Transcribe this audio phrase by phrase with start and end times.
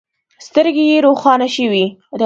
[0.47, 1.85] سترګې يې روښانه شوې.